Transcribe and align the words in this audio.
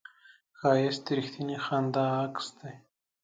ښایست 0.59 1.01
د 1.05 1.07
رښتینې 1.17 1.57
خندا 1.65 2.05
عکس 2.25 2.47
دی 2.59 2.73